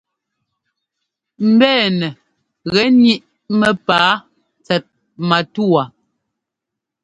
[1.51, 2.07] Mbɛ̂nɛ
[2.71, 3.23] gɛ́ níʼ
[3.59, 4.11] mɛ́pǎa
[4.65, 4.83] tsɛt
[5.29, 5.83] matúwa.